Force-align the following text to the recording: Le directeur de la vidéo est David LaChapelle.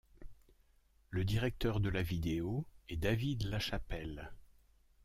Le 1.11 1.23
directeur 1.23 1.79
de 1.79 1.87
la 1.89 2.01
vidéo 2.01 2.65
est 2.89 2.97
David 2.97 3.43
LaChapelle. 3.43 4.33